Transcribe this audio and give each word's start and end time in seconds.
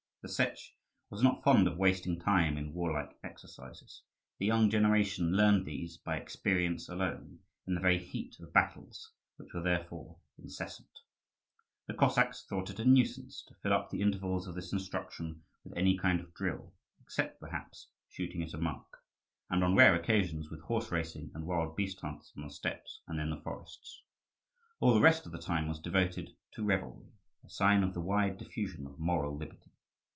The 0.23 0.27
Setch 0.27 0.67
was 1.09 1.23
not 1.23 1.43
fond 1.43 1.67
of 1.67 1.79
wasting 1.79 2.19
time 2.19 2.55
in 2.55 2.75
warlike 2.75 3.17
exercises. 3.23 4.03
The 4.37 4.45
young 4.45 4.69
generation 4.69 5.31
learned 5.35 5.65
these 5.65 5.97
by 5.97 6.17
experience 6.17 6.87
alone, 6.89 7.39
in 7.65 7.73
the 7.73 7.79
very 7.81 7.97
heat 7.97 8.39
of 8.39 8.53
battles, 8.53 9.13
which 9.37 9.51
were 9.51 9.63
therefore 9.63 10.19
incessant. 10.37 10.99
The 11.87 11.95
Cossacks 11.95 12.45
thought 12.45 12.69
it 12.69 12.79
a 12.79 12.85
nuisance 12.85 13.43
to 13.47 13.55
fill 13.55 13.73
up 13.73 13.89
the 13.89 14.01
intervals 14.03 14.45
of 14.47 14.53
this 14.53 14.71
instruction 14.71 15.41
with 15.63 15.75
any 15.75 15.97
kind 15.97 16.19
of 16.19 16.35
drill, 16.35 16.71
except 17.01 17.39
perhaps 17.39 17.87
shooting 18.07 18.43
at 18.43 18.53
a 18.53 18.59
mark, 18.59 18.99
and 19.49 19.63
on 19.63 19.73
rare 19.75 19.95
occasions 19.95 20.51
with 20.51 20.61
horse 20.61 20.91
racing 20.91 21.31
and 21.33 21.47
wild 21.47 21.75
beast 21.75 21.99
hunts 22.01 22.31
on 22.37 22.43
the 22.43 22.51
steppes 22.51 23.01
and 23.07 23.19
in 23.19 23.31
the 23.31 23.41
forests. 23.41 24.03
All 24.79 24.93
the 24.93 25.01
rest 25.01 25.25
of 25.25 25.31
the 25.31 25.39
time 25.39 25.67
was 25.67 25.79
devoted 25.79 26.35
to 26.51 26.63
revelry 26.63 27.07
a 27.43 27.49
sign 27.49 27.81
of 27.81 27.95
the 27.95 28.01
wide 28.01 28.37
diffusion 28.37 28.85
of 28.85 28.99
moral 28.99 29.35
liberty. 29.35 29.71